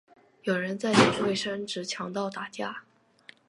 [0.45, 2.81] 有人在抢卫生纸抢到打架